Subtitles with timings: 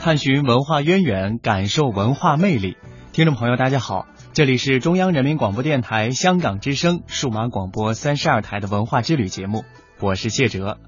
[0.00, 2.78] 探寻文化渊源，感受文化魅力。
[3.12, 9.62] 听众朋友，大家好，这里是中央人民广播电台香港之声数码广播三十二台的文化之旅节目，
[10.00, 10.78] 我是谢哲。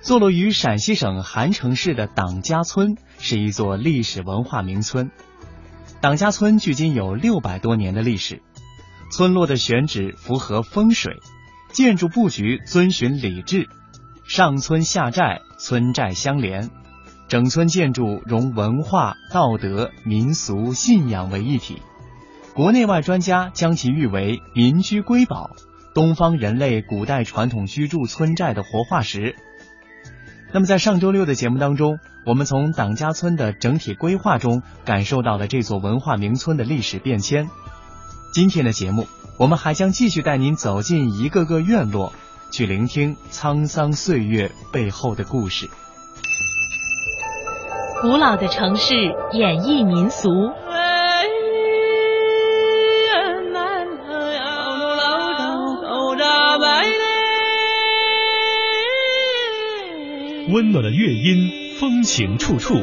[0.00, 5.12] 坐落于陕西省韩城市的党家村是一座历史文化名村。
[6.00, 8.42] 党家村距今有六百多年的历史，
[9.12, 11.14] 村落的选址符合风水，
[11.70, 13.68] 建筑布局遵循礼制，
[14.26, 16.70] 上村下寨，村寨相连，
[17.28, 21.82] 整村建筑融文化、道德、民俗、信仰为一体。
[22.54, 25.50] 国内外专家将其誉为民居瑰宝，
[25.92, 29.34] 东方人类古代传统居住村寨的活化石。
[30.52, 37.50] 那么在上周六的节目当中，我们从党家村的整体规划中感受到了这座文化名村的历史变迁。
[38.32, 39.06] 今天的节目，
[39.38, 42.12] 我们还将继续带您走进一个个院落，
[42.52, 45.68] 去聆听沧桑岁月背后的故事。
[48.08, 48.94] 古老的城市
[49.32, 50.30] 演绎民俗。
[60.48, 62.80] 温暖的乐音，风情处处。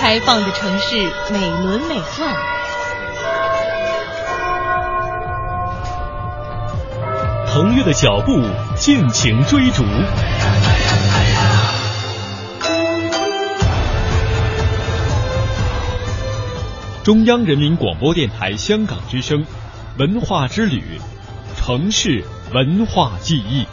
[0.00, 0.96] 开放的城市，
[1.30, 2.57] 美轮美奂。
[7.60, 8.40] 腾跃的脚步，
[8.76, 9.82] 尽情追逐。
[17.02, 19.44] 中央人民广播电台香港之声，
[19.98, 21.00] 文化之旅，
[21.56, 22.22] 城市
[22.54, 23.66] 文化记忆。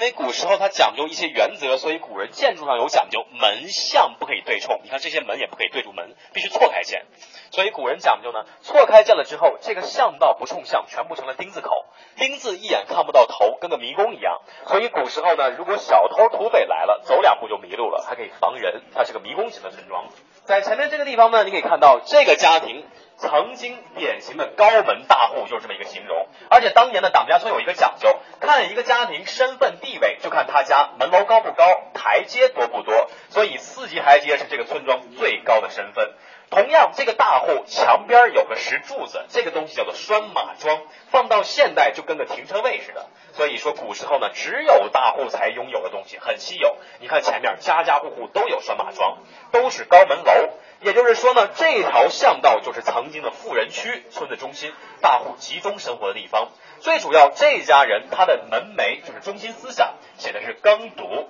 [0.00, 4.80] 因为古时候它讲究一些原则，所以古人建筑上有讲究，门向不可以对冲。
[4.82, 7.04] 你看这些门也不可以对住门，必须错开建。
[7.50, 11.84] 所以古人讲究呢，错开建了之后，这个巷道不冲向，全部成了丁字口，
[12.16, 14.40] 丁字一眼看不到头，跟个迷宫一样。
[14.68, 18.80] 所以古时候呢，如果小偷土匪来了，走两步就迷路了，还可以防人。
[18.94, 20.06] 它是个迷宫型的村庄。
[20.46, 22.86] 在前面这个地方呢，你可以看到这个家庭
[23.20, 26.26] 曾经典型的高门大户，就是这么一个形容。
[26.48, 33.10] 而且当年的党家村有一个讲究，看一个家庭身份地位，就看他家门楼高不高，台阶多不多。
[33.30, 36.12] 所以四级台阶是这个村庄最高的身份。
[36.50, 40.82] 同样，这个大户墙边有个石柱子，这个东西叫做拴马桩，
[41.12, 43.06] 放到现代就跟个停车位似的。
[43.34, 46.76] 所以说，古时候呢，只有大户才拥有的东西，很稀有。
[46.98, 49.18] 你看前面家家户户都有拴马桩，
[49.52, 50.32] 都是高门楼。
[50.80, 56.48] 也就是说呢，这条巷道就是曾经的富人区，村的中心，大户集中生活的地方。
[56.80, 61.28] 最主要，这家人他的门楣就是中心思想，写的是耕读。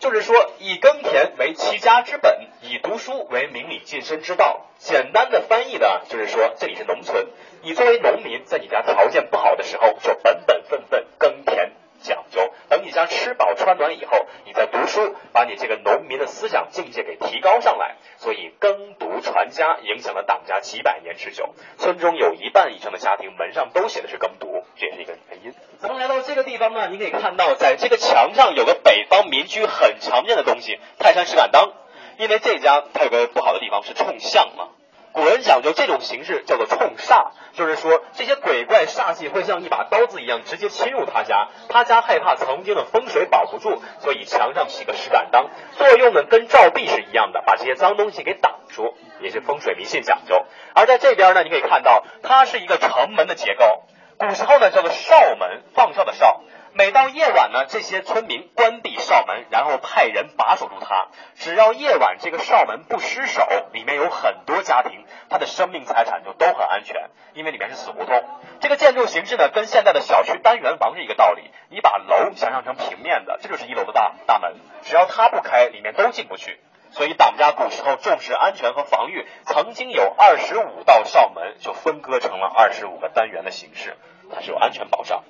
[0.00, 4.66] 就是说，以耕田为齐家之本，以读书为明理晋身之道。
[4.78, 7.26] 简单的翻译呢，就是说这里是农村，
[7.60, 12.50] 你作为农民，在你家条件不好的时候，就本本分分耕田讲究。
[12.70, 17.96] 等你家吃饱穿暖以后，你再读书，把你这个农民的思想境界给提高上来。
[18.16, 21.54] 所以耕读传家，影响了党家几百年之久。
[21.76, 25.52] 村中有一半以上的家庭门上都写的是耕读，这也是一个原因。
[25.78, 28.74] 咱们来到这个地方呢，你可以看到，在这个墙上有个
[29.22, 31.72] 民居很常见的东西——泰山石敢当。
[32.18, 34.68] 因为这家它有个不好的地方是冲向嘛。
[35.12, 50.44] 古人讲究这种形式叫做冲煞，就是说这些鬼怪煞气会像一把刀子一样直接侵入他家，他家害怕曾经的风水保不住，所以墙上起个石敢当，作用呢跟照壁是一样的，把这些脏东西给挡住，也是风水迷信讲究。
[50.74, 53.82] 而在这边呢，你可以看到它是一个城门的结构，
[54.16, 56.42] 古时候呢叫做哨门，放哨的哨。
[56.72, 61.08] 每到夜晚呢，这些村民关闭哨门，然后派人把守住它。
[61.34, 68.24] 只要夜晚这个哨门不失守，里面有很多家庭，他的生命财产就都很安全，因为里面是死胡同。
[68.60, 71.50] 这个建筑形式呢，跟现在的小区单元房是一个道理。
[71.70, 76.60] 你把楼想象成平面的，这就是一楼的大大门，只要它不开，里面都进不去。
[76.92, 83.96] 所以党家古时候重视安全和防御，曾经有二十五道哨门，就分割成了二十五个单元的形式，
[84.32, 85.24] 它是有安全保障。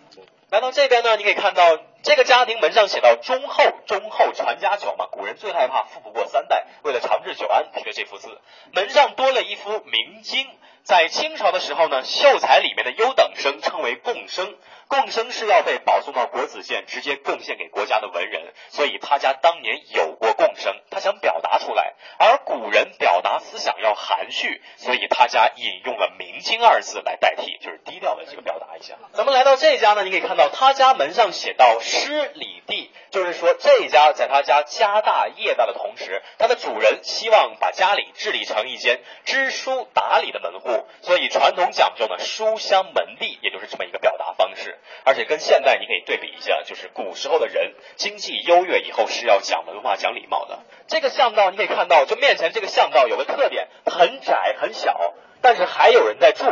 [0.50, 5.06] 来到这边呢，你可以看到这个家庭门上写到“忠厚”，忠厚传家久嘛。
[5.10, 8.40] 古人最害怕富不过三代，为了长治久安，取了这幅字。
[8.72, 10.46] 门上多了一幅明经，
[10.82, 14.56] 在清朝的时候呢，秀才里面的优等生称为贡生，
[14.88, 21.94] 贡生是要被保送到国子监，直接贡献给国家的文人，所以他家当年有过贡生，他想表达出来。
[22.18, 28.94] 而古人表达思想要含蓄，所以他家引用了“明经”二字来代替，就是低调的这个表达一下。
[29.12, 44.78] 咱们来到这家呢，你可以看到他家门上写到“师礼地”，就是说这家在他家家大业大的同时，他的主人希望把家里治理成一间知书达理的门户，所以传统讲究呢书香门第，也就是这么一个表达方式。
[45.04, 50.60] 而且跟现在你可以对比一下，就是古时候的人经济优越以后是要讲文化、讲礼貌的。
[50.86, 56.44] 这个巷道你可以看到，就面前这个巷道有个特点，很窄很小，但是还有人在住。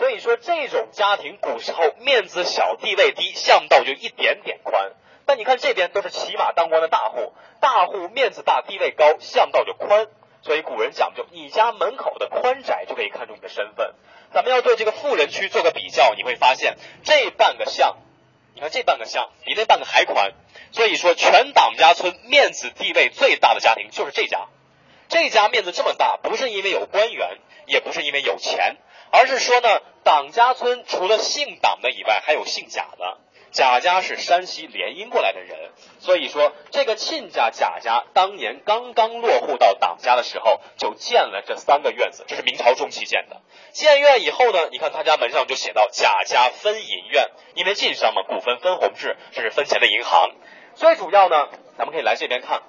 [0.00, 4.92] 所以说这种家庭古时候面子小、地位低，巷道就一点点宽。
[5.26, 10.06] 但你看这边都是骑马当官的大户，大户面子大、地位高，巷道就宽。
[10.40, 13.92] 所以古人讲究，你家门口的宽窄就可以看出你的身份。
[14.32, 17.98] 咱们要对这个富人区做个比较，你会发现这半个巷，
[18.54, 20.32] 你看这半个巷比那半个还宽。
[20.72, 24.48] 所以说，全党家村面子地位最大的家庭就是这家。
[25.10, 27.36] 这家面子这么大，不是因为有官员，
[27.66, 28.78] 也不是因为有钱，
[29.10, 33.18] 而是说呢，党家村除了姓党的以外，还有姓贾的。
[33.52, 43.40] 贾家是山西联姻过来的人，所以说这个亲家贾家当年刚刚落户到党家的时候，就建了这三个院子，这是明朝中期建的。
[43.72, 50.30] 建院以后呢，你看他家门上就写到贾家分银院，因为晋商嘛，股份分红制，这是分钱的银行。
[50.76, 52.62] 最主要呢，咱们可以来这边看。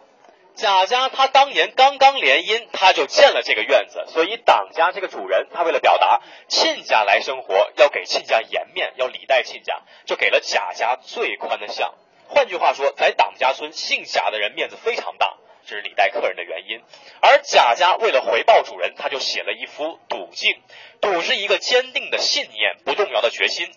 [0.62, 11.96] 贾家他当年刚刚联姻，他就建了这个院子，所以党家这个主人，他为了表达亲家来生活，要给亲家颜面，要礼待亲家，就给了贾家最宽的巷。
[12.28, 15.36] 换句话说，在党家村，姓贾的人面子非常大，
[15.76, 16.82] 是礼待客人的原因。
[17.22, 20.62] 而贾家为了回报主人，他就写了一幅赌镜，
[21.00, 23.72] 赌是一个坚定的信念，不动摇的决心。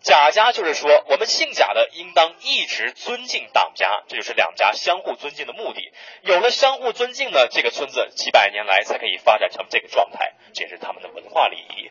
[0.00, 5.92] 贾家就是说，我们姓贾的应当一直尊敬党家，这就是两家相互尊敬的目的。
[6.22, 11.90] 有了相互尊敬呢，这个村子几百年来才可以发展成这个状态，这也是他们的文化礼仪。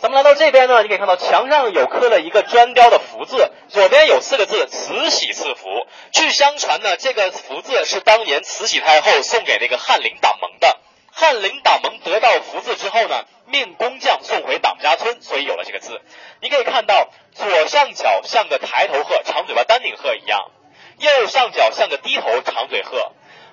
[0.00, 5.68] 咱们来到这边呢，你可以看到墙上有刻了一个砖雕的福字，左边有四个字“慈禧赐福”。
[6.14, 10.78] 据相传呢，这个福字是当年慈禧太后送给那个翰林党盟的。
[11.10, 16.00] 翰林党盟得到福字之后呢，命工匠送回党家村，所以有了这个字。
[16.40, 20.52] 你可以看到左上角像个抬头鹤，长嘴巴丹顶鹤一样；
[21.00, 23.10] 右上角像个低头长嘴鹤。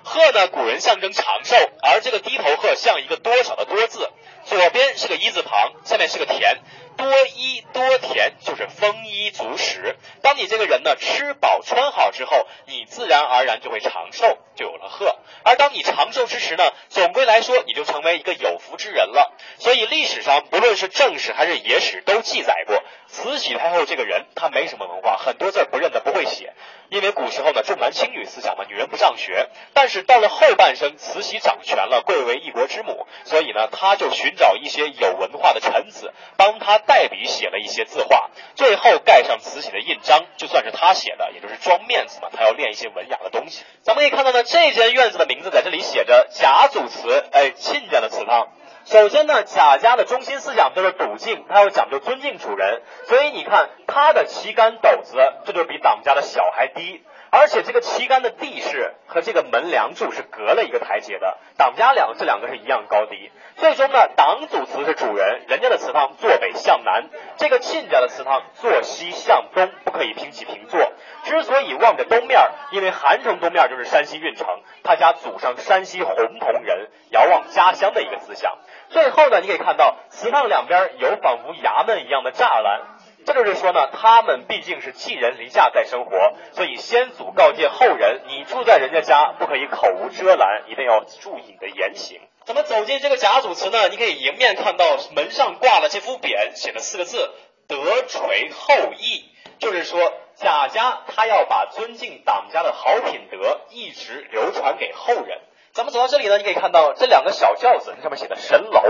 [0.08, 4.08] 鹤呢，古人象征长寿，而这个低头鹤像一个多少的多字，
[4.44, 6.60] 左边是个一字旁，下面是个田，
[6.96, 9.96] 多衣多田就是丰衣足食。
[10.22, 15.16] 当你这个人呢吃饱穿好之后，你自然而然就会长寿，就有了鹤。
[15.44, 19.32] 而当你长寿之时呢，总归来说你就成为一个有福之人了。
[19.58, 26.52] 所以历史上不论是正史还是野史都记载过，慈禧太后这个人她没什么文化，很多字不认得，不会写。
[26.88, 29.48] 因为古时候呢重男轻女思想嘛，女人不上学。
[29.74, 43.64] 但是到了后半生，慈禧掌权了，贵为一国之母，所以呢，她就寻找一些有文化的臣子，帮她代笔写了一些字画，最后盖上慈禧的印章，就算是他写的，也就是装面子嘛，他要练一些文雅的东西。
[43.82, 48.48] 咱们可以看到呢，这间院子的名字在这里写着贾祖祠，哎，亲家的祠堂。
[48.84, 63.30] 首先呢，贾家的中心思想就是笃敬，他要讲究尊敬主人，所以你看他的旗杆斗子，这就是比党家的小还低，而且这个旗杆的地势和这个门梁柱是隔了一个台阶的，党家两这两个是一样高低。
[63.56, 67.08] 最终呢，党祖祠是主人，人家的祠堂坐北向南，
[67.38, 70.92] 这个亲家的祠堂坐西向东，不可以平起平坐。
[71.24, 72.38] 之所以望着东面，
[72.70, 74.46] 因为韩城东面就是山西运城，
[74.84, 78.58] 他家祖上山西洪洞人，遥望家乡的一个思想。
[78.90, 82.82] 最后呢，你可以看到祠堂两边有仿佛衙门一样的栅栏，
[83.26, 86.10] 这就是说呢，他们毕竟是寄人篱下在生活，
[86.52, 92.20] 所以先祖告诫后人，你住在人家家不可以口无遮拦，一定要注意你的言行。
[92.44, 94.84] 咱们走进这个贾祖祠呢，你可以迎面看到
[95.16, 97.32] 门上挂了这幅匾，写了四个字
[97.66, 99.24] “德垂后裔”，
[99.58, 105.40] 就是说贾家他要把尊敬党家的好品德一直流传给后人。
[105.72, 108.80] 咱们走到这里呢，你可以看到这两个小轿子，上面写的神楼。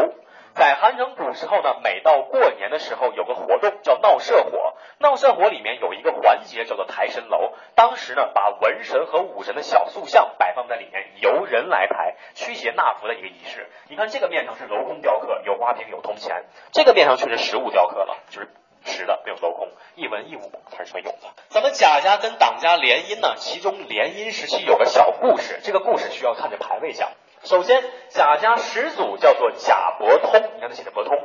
[0.56, 7.52] 在韩城古时候呢，每到过年的时候有个活动叫闹社火，闹社火里面有一个环节叫做抬神楼。
[7.75, 13.68] 当时呢，把文神和武神的小塑像摆放在里面，由人来抬，驱邪纳福的一个仪式。
[13.88, 18.48] 你看这个面上是镂空雕刻，有花瓶有铜钱；这个面上却是实物雕刻了，就是
[18.86, 21.18] 实的，没有镂空，一文一武，它是纯有的。
[21.50, 27.10] 咱们贾家跟党家联姻呢，其中联姻时期有个小故事，这个故事需要看着牌位讲。
[27.46, 31.16] 首先，贾家始祖叫做贾伯通，你看他写的伯通。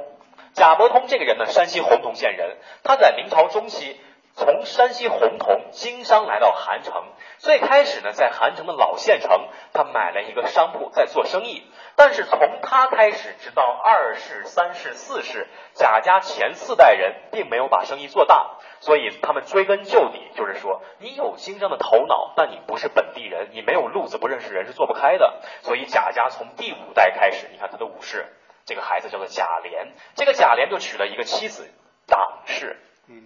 [0.53, 3.99] 贾伯通这个人呢，山西洪洞县人，他在明朝中期
[4.35, 7.03] 从山西洪洞经商来到韩城。
[7.38, 11.63] 最开始呢，在韩城的老县城，他买了一个商铺在做生意。
[11.95, 25.41] 但是从他开始，直到二世、三世、四世，贾家前四代人并没有把生意做大，所以他们追根究底，就是说，你有经商的头脑，但你不是本地人，你没有路子，不认识人是做不开的。
[25.61, 28.25] 所以贾家从第五代开始，你看他的武士，
[28.65, 31.69] 这个孩子叫做贾琏，这个贾琏就娶了一个妻子
[32.07, 32.79] 党氏，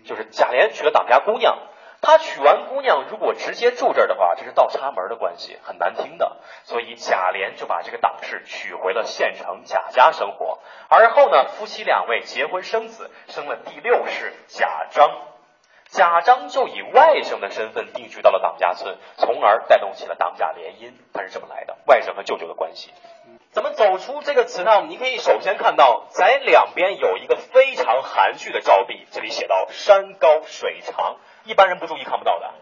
[0.06, 1.58] 就是贾琏娶了党家姑娘。
[2.02, 6.38] 他娶完姑娘，如果直接住这儿的话，这是倒插门的关系，很难听的。
[6.64, 10.60] 所以贾琏就把这个党氏娶回了县城贾家生活。
[10.88, 15.10] 而后呢，夫妻两位结婚生子，生了第六世贾章。
[15.90, 20.94] 贾章就以外甥的身份定居到了党家村，从而带动起了党贾联姻。
[21.12, 22.92] 他是这么来的，外甥和舅舅的关系。
[23.56, 24.84] 怎么走出这个词呢？
[24.90, 31.16] 你可以首先看到，在两边有一个非常含蓄的照壁，这里写到山高水长。
[31.46, 32.54] 一般人不注意看不到的，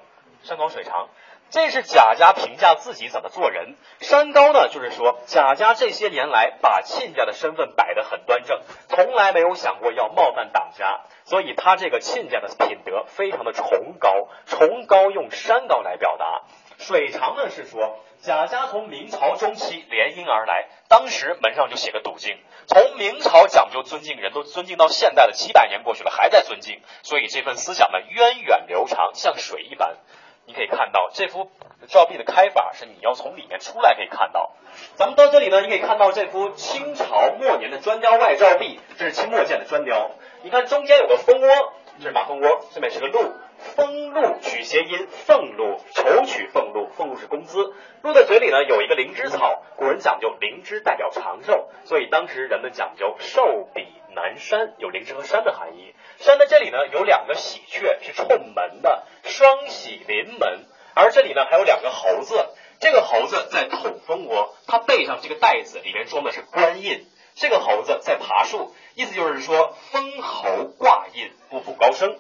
[0.44, 1.10] 山高水长，
[1.50, 3.76] 这是贾家评价自己怎么做人。
[4.02, 14.28] 山高呢，就是说贾家这些年来把亲家的身份摆得很端正，从来没有想过要冒犯党家，所以他这个亲家的品德非常的崇高。
[14.46, 16.44] 崇高用山高来表达。
[16.78, 22.38] 水长呢是说贾家从明朝中期联姻而来，当时门上就写个笃敬。
[22.68, 29.98] 从明朝讲究尊敬人都尊敬到现代的几百年过去了还在尊敬，所以这份思想呢源远流长，像水一般。
[30.46, 31.52] 你可以看到这幅
[31.90, 34.54] 照壁的开法是你要从里面出来可以看到。
[34.96, 40.12] 咱们到这里呢，你可以看到这幅清朝末年的砖雕外照壁，这是清末建的砖雕。
[40.44, 43.34] 你看中间有个蜂窝，这是马蜂窝，这面是个鹿。
[43.76, 47.74] 丰禄取谐音，俸禄，筹取俸禄，俸禄是工资。
[48.02, 55.96] 鹿的嘴里呢有一个灵芝草，古人讲究灵芝代表长寿，所以当时人们讲究寿比南山，有灵芝和山的含义。
[56.20, 60.66] 山的这里呢有两个喜鹊，是冲门的，双喜临门。
[60.94, 67.08] 而这里呢还有两个猴子，这个猴子在捅蜂窝，它背上这个袋子里面装的是官印。
[67.36, 72.16] 这个猴子在爬树，意思就是说封侯挂印，步步高升。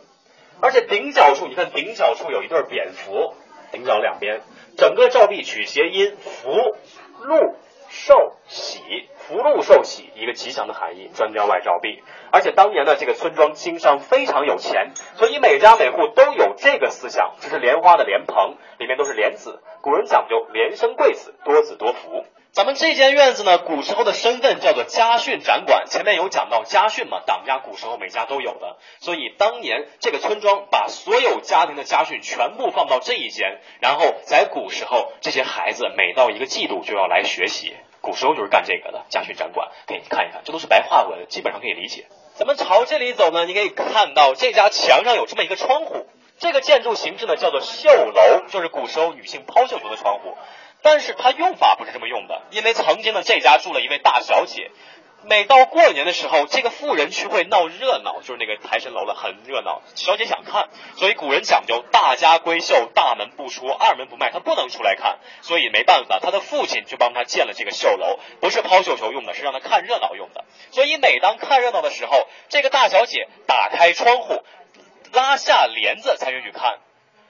[0.61, 3.33] 而且顶角处，你看顶角处有一对蝙蝠，
[3.71, 4.41] 顶角两边，
[4.77, 6.51] 整个照壁取谐音，福
[7.21, 7.55] 禄
[7.89, 9.02] 寿喜，
[9.33, 11.09] 福禄寿喜，一个吉祥的含义。
[11.15, 22.25] 砖雕外照壁，而且当年的这个村庄经商非常有钱，所以每家每户都有这个思想，这是莲花的莲蓬，里面都是莲子，古人讲究连生贵子，多子多福。
[22.51, 25.87] 咱们这间院子呢，古时候的身份叫做家训展馆。
[25.87, 39.71] 前面有讲到家训嘛，党家古时候每家都有的，所以当年这个村庄把所有家庭的家训全部放到这一间，然后在古时候这些孩子每到一个季度就要来学习，古时候就是干这个的家训展馆。
[39.87, 42.05] 给你看一看，这都是白话文，基本上可以理解。
[42.35, 46.05] 咱们朝这里走呢，你可以看到这家墙上有这么一个窗户，
[46.37, 50.35] 这个建筑形制呢叫做绣楼，就是古时候女性抛绣球的窗户。
[50.81, 54.69] 但是它用法不是这么用的，因为曾经呢这家住了一位大小姐，
[55.25, 70.43] 每到过年的时候，这个富人区会闹热闹，就是那个财神楼了，很热闹，小姐想看，所以古人讲究大家闺秀，大门不出，二门不迈，她不能出来看，所以没办法，她的父亲就帮她建了这个绣楼，不是抛绣球用的，是让她看热闹用的。
[70.71, 74.43] 所以每当看热闹的时候，这个大小姐打开窗户，
[75.13, 76.79] 拉下帘子才允许看。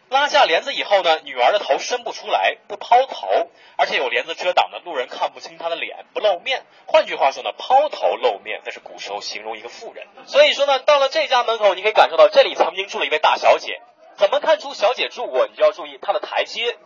[0.10, 6.64] 拉下帘子以后呢，女儿的头伸不出来，不抛头，而且有帘子遮挡的，路人看不清她的脸，不露面。
[6.86, 10.06] 换句话说呢，抛头露面，那是古时候形容一个妇人。
[10.26, 13.82] 所以说呢，到了这家门口，你可以感受到这里曾经住了一位大小姐。
[14.16, 15.48] 怎么看出小姐住过？
[15.48, 16.78] 你就要注意她的台阶。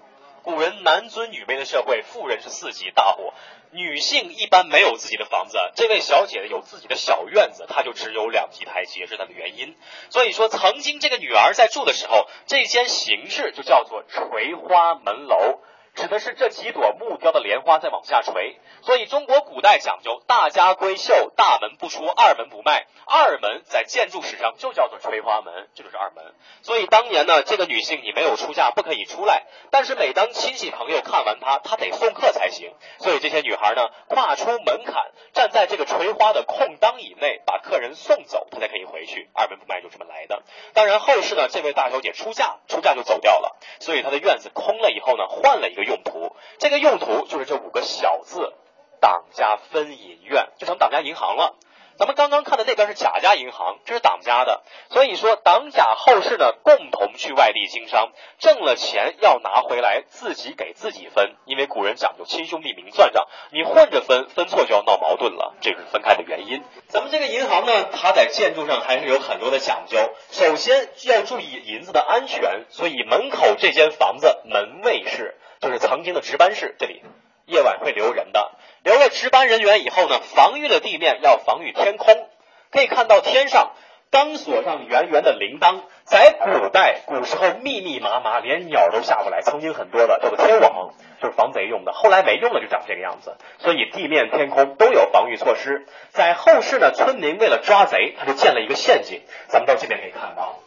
[0.43, 3.33] 古人男尊女卑的社会，妇人是四级大户，
[3.71, 5.57] 女性一般没有自己的房子。
[5.75, 9.75] 这位小姐有自己的小院子，她就只有两级台阶，是她的原因。
[10.09, 15.59] 所以说，曾经这个女儿在住的时候，这间形式就叫做垂花门楼。
[15.97, 22.85] 指的是这几朵木雕的莲花在往下垂，所以中国古代讲究大家闺秀，大门不出，二门不迈。
[23.09, 26.35] 二门在建筑史上就叫做垂花门，这就是二门。
[26.61, 32.75] 所以当年呢，这个女性你没有出嫁不可以出来，但是每当亲戚朋友看完她，她得送客才行。
[32.99, 39.29] 所以这些女孩呢，跨出门槛，站在这个垂花的空当以内，把客人送走，她才可以回去。
[39.33, 40.43] 二门不迈就这么来的。
[40.73, 45.86] 当然后世呢，这位大小姐出嫁，出嫁就走掉了，所以她的院子空了以后呢，换了一个。
[45.87, 48.53] 用途，这个用途就是这五个小字，
[48.99, 51.55] 党家分银院就成党家银行了。
[51.97, 66.63] 咱们刚刚看的那边是贾家银行，这是党家的，所以说党贾后世呢共同去外地经商，挣了钱要拿回来自己给自己分，因为古人讲究亲兄弟明算账，你混着分，分错就要闹矛盾了，这是分开的原因。
[66.87, 69.97] 咱们这个银行呢，它在建筑上还是有很多的讲究，
[70.29, 77.01] 首先要注意银子的安全，所以门口这间房子门卫室就是曾经的值班室，这里
[77.45, 78.51] 夜晚会留人的。
[78.83, 82.29] 留了值班人员以后呢，防御的地面要防御天空，
[82.71, 83.71] 可以看到天上
[84.11, 95.85] 刚锁上圆圆的铃铛，在古代古时候密密麻麻，连鸟都下不来，曾经很多的叫做天网，就是防贼用的，后来没用了就长这个样子，所以地面天空都有防御措施。
[96.11, 100.59] 在后世呢，村民为了抓贼，他就建了一个陷阱，咱们到这边可以看到，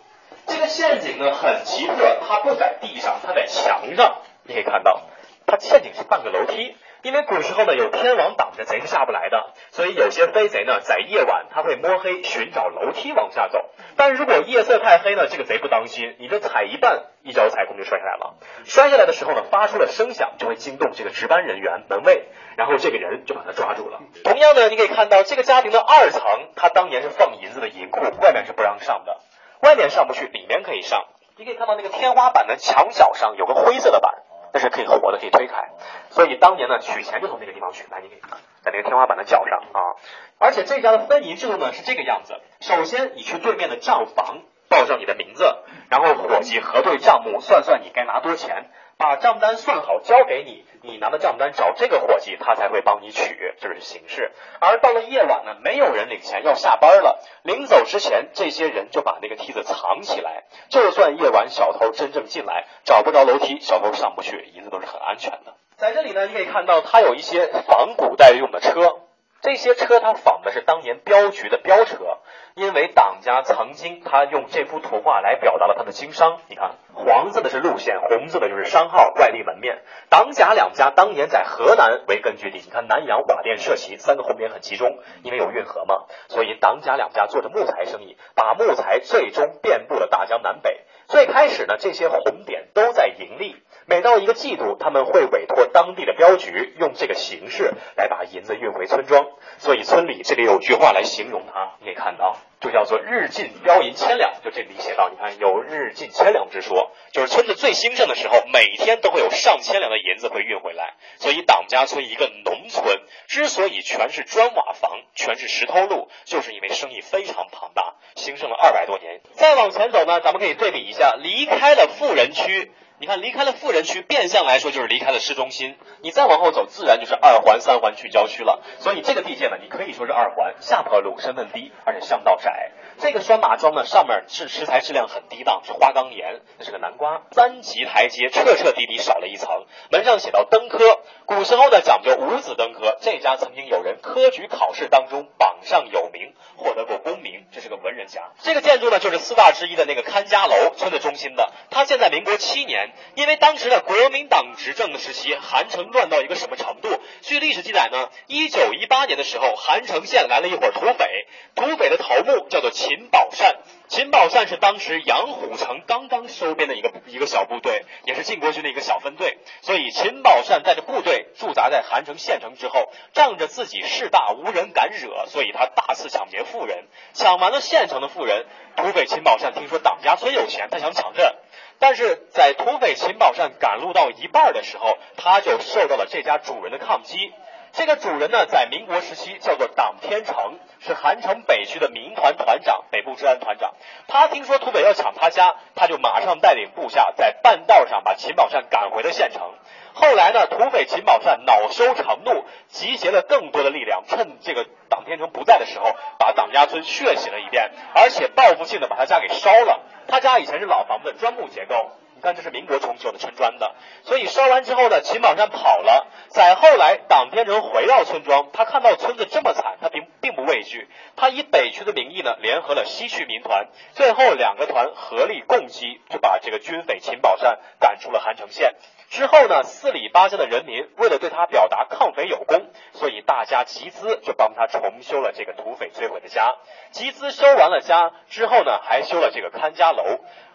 [0.47, 4.19] 这个陷阱呢很奇特，它不在地上，它在墙上，
[4.51, 5.03] 你可以看到，
[5.47, 6.77] 它陷阱是半个楼梯。
[7.03, 13.71] 因为古时候呢有天网挡着，贼是下不来的，所以有些飞贼呢在夜晚他会摸黑寻找楼梯往下走。
[13.97, 18.35] 但如果夜色太黑呢，这个贼不当心，你这踩一半，一脚踩空就摔下来了。
[18.65, 22.25] 摔下来的时候呢，发出了声响，就会惊动这个值班人员门卫，
[22.57, 24.01] 然后这个人就把他抓住了。
[24.25, 26.23] 同样的，你可以看到这个家庭的二层，
[26.57, 29.21] 他当年是放银子的银库，外面是不让上的，
[29.63, 31.07] 外面上不去，里面可以上。
[31.37, 34.17] 你可以看到那个天花板的墙角上有个灰色的板。
[34.53, 35.71] 但是可以活的，可以推开，
[36.11, 37.87] 所以当年呢取钱就从那个地方取。
[37.91, 39.97] 来，你可以看，在那个天花板的角上啊。
[40.39, 45.45] 而且这家的分银制度呢是这个样子：首先你去对面的账房报上你的名字，
[45.91, 50.67] 然后伙计核对账目，算算你该拿多钱，把账单算好交给你。
[50.83, 54.31] 你拿的账单找这个伙计，他才会帮你取，这是形式。
[54.61, 65.55] 而到了夜晚呢，没有人领钱，要下班了，临走之前，这些人就把那个梯子藏起来，就算夜晚小偷真正进来，找不着楼梯，小偷上不去，银子都是很安全的。
[65.79, 69.01] 在这里呢，你可以看到它有一些仿古代用的车。
[69.43, 72.19] 这些车它仿的是当年镖局的镖车，
[72.55, 76.41] 因为党家曾经他用这幅图画来表达了他的经商。
[76.49, 79.83] 你看，黄色的是路线，红色的就是商号、外立门面。
[80.11, 90.85] 党贾两家当年在河南为根据地，你看南阳瓦店社旗三个红点很集中，因为有运河嘛，所以党贾两家做着木材生意，把木材最终遍布了大江南北。
[91.09, 93.57] 最开始呢，这些红点都在盈利。
[93.87, 99.27] 每到一个季度，他们会委托当地的镖局用这个形式来把银子运回村庄。
[99.59, 104.35] 所以村里这里有句话来形容它，你可以看到，就叫做“日进镖银千两”。
[104.45, 110.95] 就这里写到，你看有“日进千两”之说，就是村子最兴盛的时候，每天都会有上千两的银子会运回来。
[111.17, 119.21] 所以党家村一个农村之所以全是砖瓦房、全是石头路，就是因为生意非常庞大，兴盛了二百多年。
[119.33, 122.73] 再往前走呢，咱们可以对比一下，离开了富人区。
[123.03, 125.75] 你看，离开了富人区，变相来说就是离开了市中心。
[126.03, 128.63] 你再往后走，自然就是二环、三环去郊区了。
[128.81, 132.50] 所以这个地界呢，你可以说是二环，下坡路，身份低，而且巷道窄。
[132.99, 137.23] 这个拴马桩呢，上面是石材质量很低档，是花岗岩，那是个南瓜。
[137.33, 139.65] 三级台阶，彻彻底底少了一层。
[139.91, 142.99] 门上写到登科，古时候呢讲究五子登科。
[143.01, 148.33] 这家曾经有人科举考试当中榜上有名，获得过功名，这是个文人家。
[148.43, 151.51] 这个建筑呢，就是四大之一的那个看家楼，村子中心的。
[151.71, 152.91] 它建在民国七年。
[153.15, 156.89] 因为当时的国民党执政的时期，韩城乱到一个什么程度？
[157.23, 163.59] 据历史记载呢，一九一八年的时候，韩城县来了一伙土匪，土匪的头目叫做秦宝善。
[163.89, 169.39] 秦宝善是当时杨虎城刚刚收编的一个一个小部队，也是晋国军的一个小分队。
[169.63, 181.35] 所以秦宝善带着部队驻扎在韩城县城之后，仗着自己势大无人敢惹，所以他大肆抢劫富人，抢完了县城的富人，土匪秦宝善听说党家村有钱，他想抢镇。
[181.81, 187.33] 但是在土匪秦宝善赶路到一半的时候，他就受到了这家主人的抗击。
[187.73, 193.75] 这个主人呢，在民国时期叫做党天成，是韩城北区的民团团长，北部治安团长。
[194.09, 199.53] 他听说土匪要抢他家，他就马上带领部下在半道上把秦宝善赶回了县城。
[199.93, 209.81] 后来呢，土匪秦宝善恼羞成怒，集结了更多的力量，趁这个党天成不在的时候，把党家村血洗了一遍，而且报复性的把他家给烧了。
[210.09, 211.93] 他家以前是老房子，砖木结构。
[212.21, 216.07] 你看，这是民国重修的村砖的，所以烧完之后呢，秦宝山跑了。
[216.29, 220.87] 在后来，党天成回到村庄，他看到村子这么惨，他并并不畏惧。
[221.17, 228.75] 他以北区的名义呢，联合了西区民团，最后两个团合力共击，就把这个军匪秦宝山赶出了韩城县。
[229.09, 236.55] 之后呢，四里八乡的人民为了对他表达抗匪有功，所以大家集资，就帮他重修了这个土匪摧毁的家。
[236.91, 240.05] 集资修完了家之后呢，还修了这个看家楼。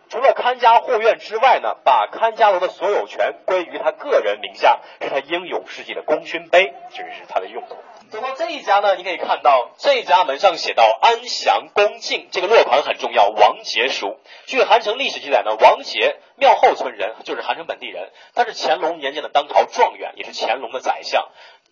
[0.10, 7.76] 除了看家护院之外呢，把看家楼的所有权归于他个人名下，是他英勇事迹的功勋碑，这是他的用途。
[8.12, 14.20] 走到这一家呢，你可以看到这家门上写到“安详恭敬”，这个落款很重要，王杰书。
[14.46, 21.28] 据韩城历史记载呢，王杰庙后村人，就是韩城本地人，他是乾隆年间的当朝状元，也是乾隆的宰相。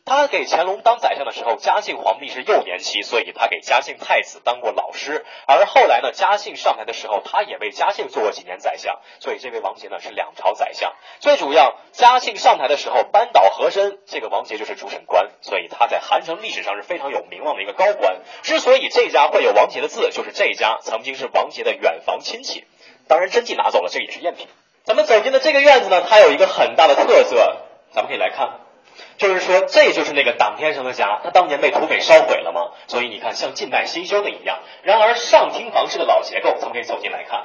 [0.05, 5.25] 他给乾隆当宰相的时候，嘉庆皇帝是幼年期，所以他给嘉庆太子当过老师。
[5.47, 10.93] 而后来呢，嘉庆上台的时候，他也为嘉庆做过几年宰相，所以这位王杰呢是两朝宰相。
[11.19, 18.19] 最主要，嘉庆上台的时候扳倒和珅，这个王杰就是主审官，所以他在韩城历史上是非常有名望的一个高官。
[18.41, 22.65] 之所以这家会有王杰的字，就是这家曾经是王杰的远房亲戚。
[23.07, 24.47] 当然，真迹拿走了，这也是赝品。
[24.83, 27.37] 咱们走进的这个院子呢，它有一个很大的特色，
[27.93, 28.59] 咱们可以来看。
[29.17, 34.59] 就是说，这就是那个党天生的家，他当年被土匪烧毁了嘛，所以你看像近代新修的一样。
[34.81, 37.43] 然而上厅房是个老结构，咱们可以走进来看。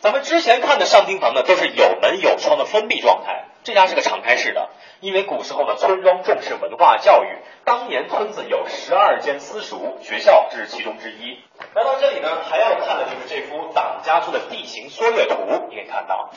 [0.00, 4.70] 咱们之前看的上厅房呢，都是有门有窗的封闭状态，这家是个敞开式的。
[5.00, 7.28] 因为古时候的村庄重视文化教育，
[7.64, 11.38] 当年村子有十二间私塾，学校这是其中之一。
[11.74, 15.36] 来到这里呢，还要看的就是这幅党家村的地形缩略图，
[15.68, 16.30] 你可以看到，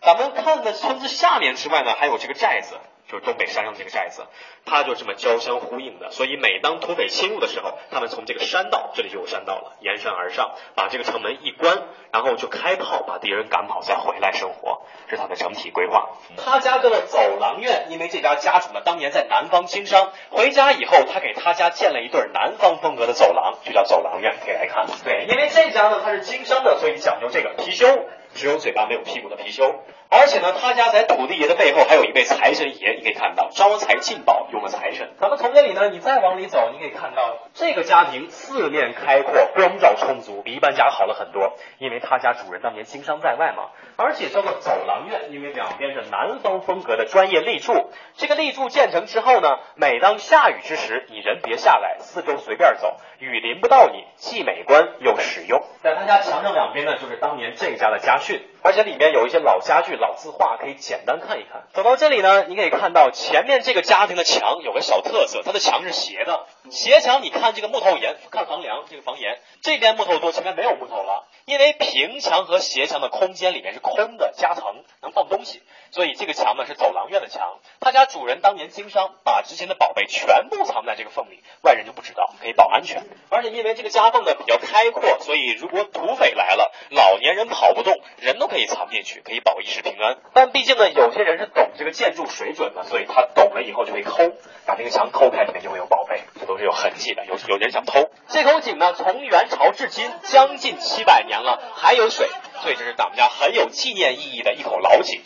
[0.00, 2.76] 咱们看的村子下面之外呢，还有这个寨子。
[3.08, 4.26] 就是东北山上的这个寨子，
[4.64, 6.10] 它就这么交相呼应的。
[6.10, 16.08] 所以每当土匪侵入的时候，他们从这个山道，这里就有山道了，沿山而上，把这个城门一关，然后就开炮把敌人赶跑，再回来生活，这是他的整体规划。
[16.36, 24.34] 他家跟了走廊院，因为这家家主呢当年在南方经商，回家以后他给他家建了一对南方风格的走廊，就叫走廊院。
[24.44, 28.02] 可以来看，对，因为这家呢他是经商的，所以讲究这个貔貅，
[28.36, 29.74] 只有嘴巴没有屁股的貔貅。
[30.18, 35.10] 而且呢，他家在土地爷的背后还有一位财神爷，你可以看到招财进宝有个财神。
[35.20, 41.52] 咱们从这里呢，你再往里走，你可以看到这个家庭四面开阔，光照充足，比一般家好了很多。
[41.78, 47.90] 因为他家主人当年经商在外嘛，而且叫做走廊院，因为两边是南方风格的专业立柱。
[48.16, 55.62] 这个立柱建成之后呢，每当下雨之时，你人别下来，四周随便走，雨淋不到你，既美观又实用。
[55.82, 59.94] 在他家墙上两边呢，就是当年这家的家训，而且里面有一些老家具。
[59.94, 61.68] 老字画可以简单看一看。
[61.72, 66.46] 走到这里呢，你可以看到前面这个家庭的墙有个小特色，它的墙是斜的。
[66.68, 71.28] 斜墙，你看这个木头檐，看房梁这个房檐，这边木头多，前面没有木头了。
[71.44, 74.64] 因为平墙和斜墙的空间里面是空的，夹层
[75.00, 77.58] 能放东西，所以这个墙呢是走廊院的墙。
[77.80, 83.04] 他家主人当年经商，把值钱的宝贝全部藏在这个缝里，外人就不知道，可以保安全。
[83.30, 90.18] 而且因为这个夹缝呢比较开阔，所以如果土匪来了，老年人跑不动，人都可以藏进去，可以保一时平安。
[90.34, 94.32] 但毕竟呢，有些人是懂这个建筑水准的，所以他懂了以后就会抠，
[94.66, 98.10] 把这个墙抠开，里面就会有宝贝，这都是有痕迹的，有有人想偷。
[98.26, 101.36] 这口井呢，从元朝至今将近七百年。
[101.36, 102.26] 了还有水，
[102.62, 105.20] 所以这是咱们家很有纪念意义的一口老井。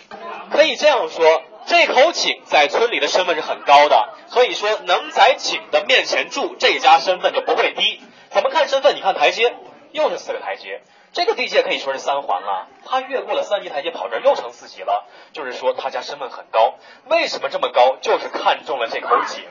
[0.50, 4.14] 可以这样说，这口井在村里的身份是很高的。
[4.28, 8.00] 所以说，能在井的面前住，这家身份就不会低。
[8.30, 8.94] 怎么看身份？
[8.94, 9.54] 你看台阶，
[9.92, 12.68] 又是四个台阶，这个地界可以说是三环啊。
[12.84, 16.74] 他越过了三级台阶，跑这儿又成四级了，就是说他家身份很高。
[17.08, 17.96] 为什么这么高？
[18.00, 19.44] 就是看中了这口井。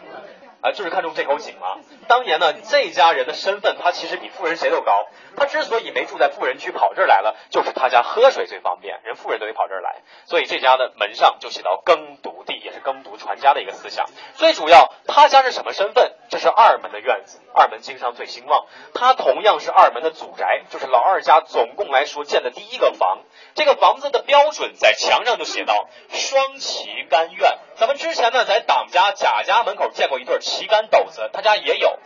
[0.62, 1.80] 啊，就是看中这口井了。
[2.08, 5.08] 当年呢，这家人的身份，他其实比富人谁都高。
[5.38, 10.02] 他之所以没住在富人区，跑这儿来了，就是他家喝水最方便，人富人都得跑这儿来。
[10.26, 14.08] 所以这家的门上就写到耕读地，也是耕读传家的一个思想。
[14.36, 16.14] 最主要，他家是什么身份？
[16.30, 18.66] 这是二门的院子，二门经商最兴旺。
[18.94, 23.20] 他同样是二门的祖宅，就是老二家总共来说建的第一个房。
[23.56, 27.58] 这个房子的标准在墙上就写到双旗杆院。
[27.76, 32.00] 咱们之前呢，在党家贾家门口见过一对儿旗杆斗子，他家也有。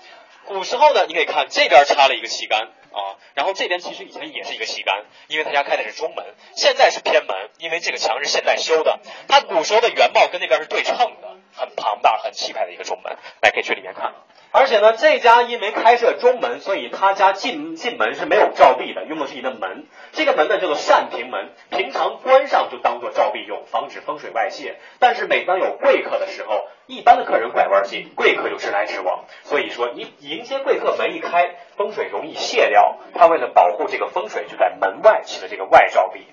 [0.45, 6.25] 古时候呢，你可以看这边插了一个旗杆啊，然后这边其实以前也是一个旗杆，因为他家开的是中门，
[6.55, 8.99] 现在是偏门，因为这个墙是现代修的。
[9.29, 13.17] 他古时候的原貌跟那边是对称的，很庞大、很气派的一个中门。
[13.41, 14.13] 来，可以去里面看。
[14.55, 19.87] 而且呢，这家因为开设中门，所以他家进进门是没有照壁的，用的是一个门。
[20.11, 24.75] 这个门呢叫做扇屏门，平常关上就当做照壁用，防止风水外泄。
[24.99, 29.25] 但是每当有贵客的时候，一般的客人拐弯进，贵客就直来直往。
[29.43, 32.99] 所以说，你迎接贵客门一开，风水容易泄掉。
[33.15, 36.27] 他为了保护这个风水，就在门外起了这个外照壁。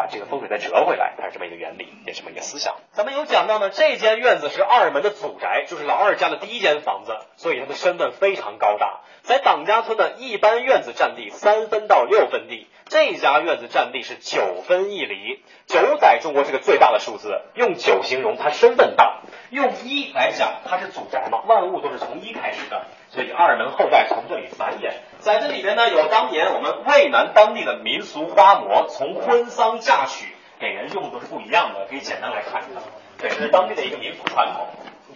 [0.00, 2.76] 把这个风水再折回来，它是这么一个原理，也是这么一个思想。
[2.92, 9.00] 咱们有讲到呢，这间院子是二门的祖宅，就是老二家的第一间房子，所以他的身份非常高大。
[9.24, 15.42] 在党家村呢，一般院子占地三分到六分地，这家院子占地是九分一厘。
[15.66, 22.86] 九在中国是个最大的数字，用九形容它身份大，用一来讲它是祖宅嘛，万物都是从一开始的。
[23.12, 30.28] 所以二门后代从这里繁衍，在这里面呢有当年我们渭南当地的民俗花馍，从婚丧嫁娶
[30.60, 32.82] 给人用的都是不一样的，可以简单来看一看。
[33.18, 34.68] 这是当地的一个民俗传统。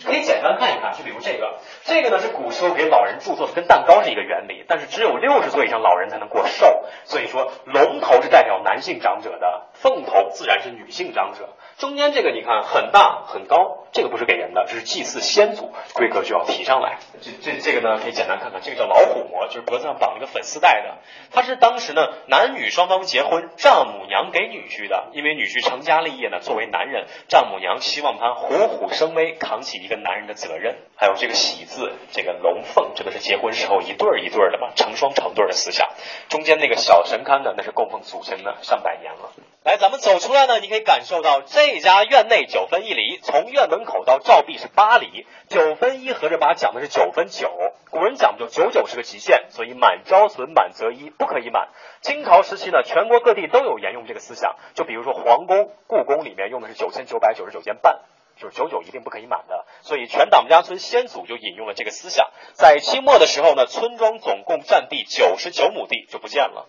[0.02, 11.50] 可以简单看一看，就比如这个，这个呢是古时候给老人祝寿的，跟蛋糕是一个原理，但是只有六十岁以上老人才能过寿，所以说龙头是代表男性长者的，凤头自然是女性长者。
[11.76, 16.98] 中间这个你看很大很高，这个不是给人的，这是祭祀先祖，规格就要提上来。
[17.20, 20.98] 这这这个呢可以简单看看，这个叫老虎模，就是脖子上绑一个粉丝带的，
[21.32, 30.76] 它是当时呢男女双方结婚，丈母娘给女婿的，因为女婿成家立业呢，作为男人，丈母娘希望他虎虎生威，扛起一个男人的责任。
[30.96, 35.90] 还有这个喜字，这个龙凤，这个是结婚时候一对儿一对儿的嘛，成双成对的思想。
[36.28, 39.32] 中间那个小神龛呢，那是供奉祖先的，上百年了。
[39.64, 47.50] 来，咱们走出来呢，你可以感受到这家院内九分一厘，从院门口到照壁是八厘，九分一合着八讲的是九分九。
[47.90, 51.68] 古人讲究九九是个极限，所以满招损，满则一，不可以满。
[52.02, 58.00] 清朝时期呢，全国各地都有沿用这个思想，就比如说皇宫、故宫里面用的是九千九百九十九间半。
[58.40, 62.30] 就是九九一定不可以满的，所以全党家村先祖就引用了这个思想。
[62.52, 66.66] 在清末的时候呢，村庄总共占地九十九亩地就不见了，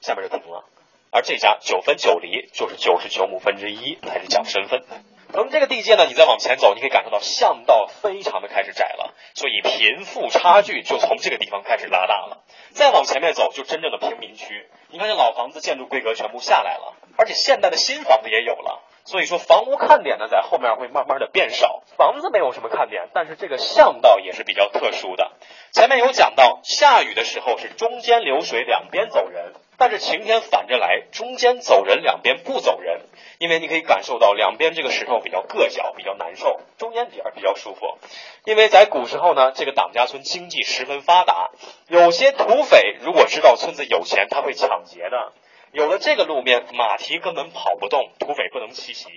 [0.00, 0.64] 下面就停了。
[1.10, 4.84] 而这家九分九厘就是九十九亩分之一，开始讲身份。
[5.30, 12.44] 从这个地界呢，你再往前走，你可以感受到巷道非常的开始窄了，所以贫富差距就从这个地方开始拉大了。
[12.70, 14.68] 再往前面走，就真正的平民区。
[14.90, 18.82] 你看这老房子建筑规格全部下来了，而且现代的新房子也有了。
[19.08, 21.82] 所以说，房屋看点呢，在后面会慢慢的变少。
[21.96, 25.32] 房子没有什么看点，但是这个巷道也是比较特殊的。
[25.72, 33.00] 前面有讲到，下雨的时候是中间流水，两边走人；但是晴天反着来，中间走人，两边不走人。
[33.38, 37.96] 因为你可以感受到两边这个石头比较硌脚，比较难受，中间点儿比较舒服。
[38.44, 41.48] 因为在古时候呢，这个党家村经济十分发达，
[41.86, 45.32] 有些土匪如果知道村子有钱，他会抢劫的。
[45.72, 49.08] 有了这个路面，马蹄根本跑不动，土匪不能奇袭。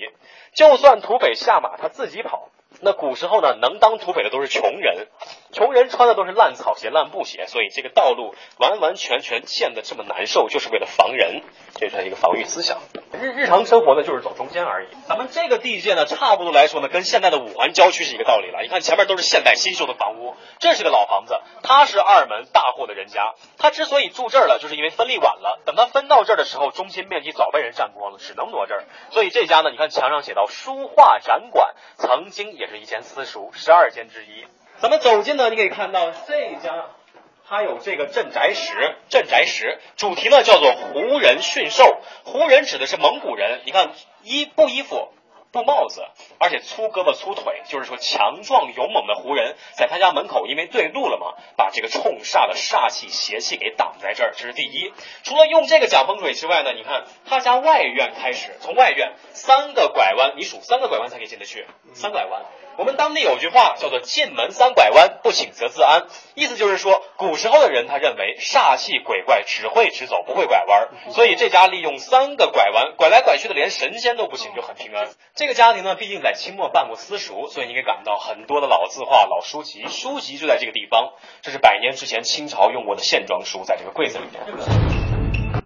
[0.53, 2.50] 就算土匪下马，他自己跑。
[2.81, 5.07] 那古时候呢，能当土匪的都是穷人，
[5.51, 11.43] 穷人穿的都是烂草鞋、烂布鞋，所以这个道路完完全全建的这么难受，就是为了防人，
[11.75, 12.79] 这是一个防御思想。
[13.13, 14.87] 日日常生活呢，就是走中间而已。
[15.07, 18.61] 咱们这个地界呢，差不多来说呢，跟现在的五环郊区是一个道理了。
[18.63, 25.59] 你看前面都是现代新修的房屋，这是个老房子，他是二门大户的人家，他之所以住这儿了，就是因为分立晚了。
[25.65, 28.85] 等他分到这儿的时候，中心面积早被人占光了，只能挪这儿。
[29.11, 34.45] 所以这家呢，你看墙上写到书画展馆，曾经也是一间私塾，十二间之一。
[34.79, 36.85] 咱们走进呢，你可以看到这家。
[37.49, 41.99] 它有这个镇宅石，镇宅石主题呢叫做胡人驯兽。
[42.23, 43.91] 胡人指的是蒙古人，你看
[44.23, 45.09] 衣布衣服，
[45.51, 46.05] 布帽子，
[46.39, 54.93] 而且粗胳膊粗腿，就是说强壮勇猛的胡人，在他家门口，因为对路了嘛，把这个冲煞的煞气邪气给挡在这儿，这是第一。
[55.23, 62.43] 除了用这个讲风水之外呢，你看他家外院开始，从外院三个拐弯，你数三个拐弯才可以进得去，三拐弯。
[62.77, 75.09] 我们当地有句话叫做“进门三拐弯，不请则自安”，意思就是说，古时候的人他认为煞气鬼怪只会直走，不会拐弯，所以这家利用三个拐弯，拐来拐去的连神仙都不行，就很平安。
[75.41, 81.13] 这个家庭呢，毕竟在清末办过私塾，所以你可以感到很多的老字画、老书籍，书籍就在这个地方。
[81.41, 85.51] 这是百年之前清朝用过的线装书，在这个柜子里面。